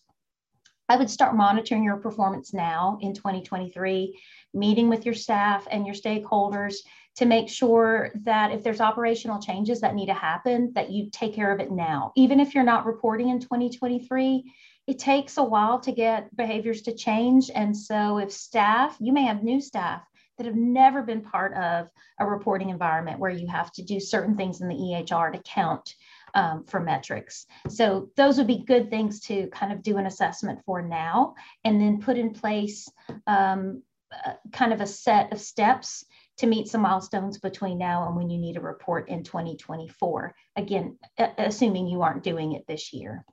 I 0.89 0.97
would 0.97 1.09
start 1.09 1.35
monitoring 1.35 1.83
your 1.83 1.97
performance 1.97 2.53
now 2.53 2.97
in 3.01 3.13
2023, 3.13 4.19
meeting 4.53 4.89
with 4.89 5.05
your 5.05 5.15
staff 5.15 5.67
and 5.71 5.85
your 5.85 5.95
stakeholders 5.95 6.75
to 7.15 7.25
make 7.25 7.49
sure 7.49 8.11
that 8.23 8.51
if 8.51 8.63
there's 8.63 8.79
operational 8.79 9.41
changes 9.41 9.81
that 9.81 9.95
need 9.95 10.05
to 10.05 10.13
happen, 10.13 10.71
that 10.75 10.91
you 10.91 11.09
take 11.11 11.33
care 11.33 11.51
of 11.51 11.59
it 11.59 11.71
now. 11.71 12.11
Even 12.15 12.39
if 12.39 12.53
you're 12.53 12.63
not 12.63 12.85
reporting 12.85 13.29
in 13.29 13.39
2023, 13.39 14.53
it 14.85 14.99
takes 14.99 15.37
a 15.37 15.43
while 15.43 15.79
to 15.79 15.91
get 15.91 16.33
behaviors 16.35 16.81
to 16.83 16.93
change. 16.93 17.49
And 17.53 17.75
so, 17.75 18.19
if 18.19 18.31
staff, 18.31 18.95
you 18.99 19.11
may 19.11 19.23
have 19.23 19.43
new 19.43 19.59
staff 19.59 20.03
that 20.37 20.45
have 20.45 20.55
never 20.55 21.01
been 21.01 21.21
part 21.21 21.53
of 21.55 21.89
a 22.19 22.25
reporting 22.25 22.69
environment 22.69 23.19
where 23.19 23.31
you 23.31 23.47
have 23.47 23.71
to 23.73 23.83
do 23.83 23.99
certain 23.99 24.35
things 24.35 24.61
in 24.61 24.67
the 24.67 24.75
EHR 24.75 25.33
to 25.33 25.39
count 25.39 25.95
um, 26.33 26.63
for 26.65 26.79
metrics. 26.79 27.45
So, 27.69 28.09
those 28.15 28.37
would 28.37 28.47
be 28.47 28.63
good 28.63 28.89
things 28.89 29.21
to 29.21 29.47
kind 29.47 29.71
of 29.71 29.81
do 29.81 29.97
an 29.97 30.05
assessment 30.05 30.59
for 30.65 30.81
now 30.81 31.35
and 31.63 31.81
then 31.81 32.01
put 32.01 32.17
in 32.17 32.33
place 32.33 32.89
um, 33.25 33.81
uh, 34.11 34.33
kind 34.51 34.71
of 34.71 34.81
a 34.81 34.87
set 34.87 35.33
of 35.33 35.39
steps 35.39 36.05
to 36.37 36.47
meet 36.47 36.67
some 36.67 36.81
milestones 36.81 37.39
between 37.39 37.77
now 37.77 38.07
and 38.07 38.15
when 38.15 38.29
you 38.29 38.37
need 38.37 38.57
a 38.57 38.61
report 38.61 39.09
in 39.09 39.23
2024. 39.23 40.35
Again, 40.55 40.97
assuming 41.37 41.87
you 41.87 42.03
aren't 42.03 42.23
doing 42.23 42.53
it 42.53 42.65
this 42.67 42.93
year. 42.93 43.25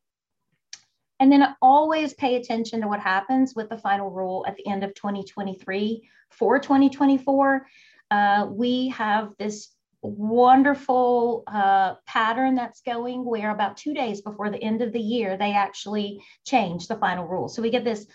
And 1.20 1.30
then 1.30 1.54
always 1.62 2.14
pay 2.14 2.36
attention 2.36 2.80
to 2.80 2.88
what 2.88 3.00
happens 3.00 3.54
with 3.54 3.68
the 3.68 3.78
final 3.78 4.10
rule 4.10 4.44
at 4.48 4.56
the 4.56 4.66
end 4.66 4.82
of 4.82 4.94
2023 4.94 6.08
for 6.30 6.58
2024. 6.58 7.66
Uh, 8.10 8.46
we 8.50 8.88
have 8.88 9.30
this 9.38 9.74
wonderful 10.02 11.44
uh, 11.46 11.94
pattern 12.06 12.54
that's 12.54 12.82
going 12.82 13.24
where 13.24 13.50
about 13.50 13.76
two 13.76 13.94
days 13.94 14.20
before 14.20 14.50
the 14.50 14.62
end 14.62 14.82
of 14.82 14.92
the 14.92 15.00
year, 15.00 15.36
they 15.36 15.52
actually 15.52 16.20
change 16.44 16.86
the 16.88 16.96
final 16.96 17.26
rule. 17.26 17.48
So 17.48 17.62
we 17.62 17.70
get 17.70 17.84
this 17.84 18.06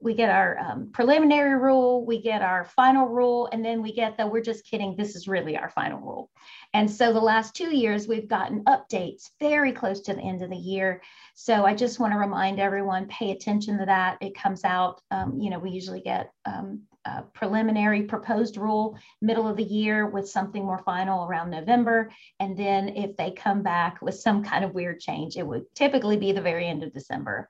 we 0.00 0.14
get 0.14 0.28
our 0.28 0.58
um, 0.58 0.90
preliminary 0.92 1.58
rule, 1.58 2.04
we 2.04 2.20
get 2.20 2.42
our 2.42 2.64
final 2.64 3.06
rule, 3.06 3.48
and 3.52 3.64
then 3.64 3.80
we 3.82 3.92
get 3.92 4.16
the 4.16 4.26
we're 4.26 4.42
just 4.42 4.66
kidding, 4.66 4.96
this 4.96 5.16
is 5.16 5.28
really 5.28 5.56
our 5.56 5.70
final 5.70 6.00
rule. 6.00 6.30
And 6.74 6.90
so 6.90 7.12
the 7.12 7.20
last 7.20 7.54
two 7.54 7.74
years, 7.74 8.06
we've 8.06 8.28
gotten 8.28 8.64
updates 8.64 9.30
very 9.40 9.72
close 9.72 10.00
to 10.02 10.14
the 10.14 10.20
end 10.20 10.42
of 10.42 10.50
the 10.50 10.56
year. 10.56 11.00
So 11.34 11.64
I 11.64 11.74
just 11.74 12.00
want 12.00 12.12
to 12.12 12.18
remind 12.18 12.60
everyone 12.60 13.06
pay 13.06 13.30
attention 13.30 13.78
to 13.78 13.86
that. 13.86 14.18
It 14.20 14.34
comes 14.34 14.64
out, 14.64 15.00
um, 15.10 15.40
you 15.40 15.50
know, 15.50 15.58
we 15.58 15.70
usually 15.70 16.00
get 16.00 16.32
um, 16.44 16.82
a 17.06 17.22
preliminary 17.22 18.02
proposed 18.02 18.56
rule 18.56 18.98
middle 19.20 19.48
of 19.48 19.56
the 19.56 19.62
year 19.62 20.06
with 20.06 20.28
something 20.28 20.64
more 20.64 20.82
final 20.84 21.26
around 21.26 21.50
November. 21.50 22.10
And 22.40 22.56
then 22.56 22.88
if 22.90 23.16
they 23.16 23.30
come 23.30 23.62
back 23.62 24.02
with 24.02 24.16
some 24.16 24.44
kind 24.44 24.64
of 24.64 24.74
weird 24.74 25.00
change, 25.00 25.36
it 25.36 25.46
would 25.46 25.64
typically 25.74 26.16
be 26.16 26.32
the 26.32 26.40
very 26.40 26.66
end 26.66 26.82
of 26.82 26.92
December. 26.92 27.48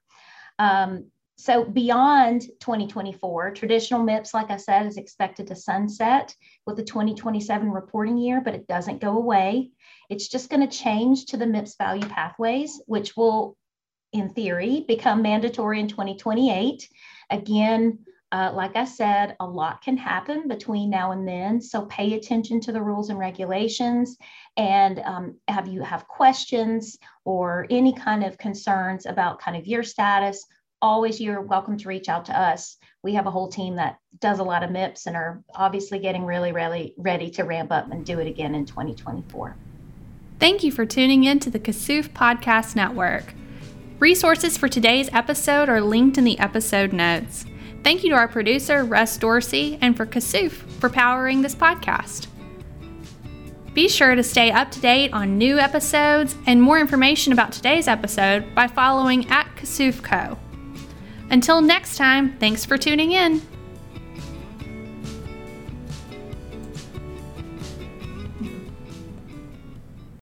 Um, 0.58 1.10
so 1.36 1.64
beyond 1.64 2.42
2024, 2.60 3.50
traditional 3.52 4.04
MIPS, 4.04 4.32
like 4.34 4.50
I 4.50 4.56
said, 4.56 4.86
is 4.86 4.96
expected 4.96 5.48
to 5.48 5.56
sunset 5.56 6.34
with 6.66 6.76
the 6.76 6.84
2027 6.84 7.70
reporting 7.70 8.18
year, 8.18 8.40
but 8.40 8.54
it 8.54 8.68
doesn't 8.68 9.00
go 9.00 9.16
away. 9.16 9.70
It's 10.08 10.28
just 10.28 10.48
going 10.48 10.66
to 10.66 10.76
change 10.78 11.26
to 11.26 11.36
the 11.36 11.46
MIPS 11.46 11.76
value 11.76 12.06
pathways, 12.06 12.80
which 12.86 13.16
will, 13.16 13.56
in 14.12 14.30
theory, 14.30 14.84
become 14.86 15.22
mandatory 15.22 15.80
in 15.80 15.88
2028. 15.88 16.88
Again, 17.30 17.98
uh, 18.30 18.52
like 18.54 18.76
I 18.76 18.84
said, 18.84 19.36
a 19.40 19.46
lot 19.46 19.82
can 19.82 19.96
happen 19.96 20.46
between 20.48 20.88
now 20.88 21.12
and 21.12 21.26
then. 21.26 21.60
So 21.60 21.86
pay 21.86 22.14
attention 22.14 22.60
to 22.62 22.72
the 22.72 22.82
rules 22.82 23.10
and 23.10 23.18
regulations. 23.18 24.16
And 24.56 25.00
um, 25.00 25.36
have 25.48 25.66
you 25.66 25.82
have 25.82 26.08
questions 26.08 26.96
or 27.24 27.66
any 27.70 27.92
kind 27.92 28.24
of 28.24 28.38
concerns 28.38 29.06
about 29.06 29.40
kind 29.40 29.56
of 29.56 29.66
your 29.66 29.82
status 29.82 30.44
always 30.84 31.18
you're 31.18 31.40
welcome 31.40 31.78
to 31.78 31.88
reach 31.88 32.10
out 32.10 32.26
to 32.26 32.38
us. 32.38 32.76
We 33.02 33.14
have 33.14 33.26
a 33.26 33.30
whole 33.30 33.48
team 33.48 33.76
that 33.76 33.96
does 34.20 34.38
a 34.38 34.44
lot 34.44 34.62
of 34.62 34.68
MIPS 34.68 35.06
and 35.06 35.16
are 35.16 35.42
obviously 35.54 35.98
getting 35.98 36.26
really, 36.26 36.52
really 36.52 36.92
ready 36.98 37.30
to 37.30 37.44
ramp 37.44 37.72
up 37.72 37.90
and 37.90 38.04
do 38.04 38.20
it 38.20 38.26
again 38.26 38.54
in 38.54 38.66
2024. 38.66 39.56
Thank 40.38 40.62
you 40.62 40.70
for 40.70 40.84
tuning 40.84 41.24
in 41.24 41.40
to 41.40 41.48
the 41.48 41.58
Kassouf 41.58 42.10
Podcast 42.10 42.76
Network. 42.76 43.32
Resources 43.98 44.58
for 44.58 44.68
today's 44.68 45.08
episode 45.10 45.70
are 45.70 45.80
linked 45.80 46.18
in 46.18 46.24
the 46.24 46.38
episode 46.38 46.92
notes. 46.92 47.46
Thank 47.82 48.04
you 48.04 48.10
to 48.10 48.16
our 48.16 48.28
producer, 48.28 48.84
Russ 48.84 49.16
Dorsey, 49.16 49.78
and 49.80 49.96
for 49.96 50.04
Kassouf 50.04 50.52
for 50.80 50.90
powering 50.90 51.40
this 51.40 51.54
podcast. 51.54 52.26
Be 53.72 53.88
sure 53.88 54.14
to 54.14 54.22
stay 54.22 54.50
up 54.50 54.70
to 54.72 54.80
date 54.80 55.14
on 55.14 55.38
new 55.38 55.58
episodes 55.58 56.36
and 56.46 56.60
more 56.60 56.78
information 56.78 57.32
about 57.32 57.52
today's 57.52 57.88
episode 57.88 58.54
by 58.54 58.68
following 58.68 59.26
at 59.30 59.46
KassoufCo. 59.56 60.38
Until 61.34 61.60
next 61.60 61.96
time, 61.96 62.36
thanks 62.38 62.64
for 62.64 62.78
tuning 62.78 63.10
in. 63.10 63.42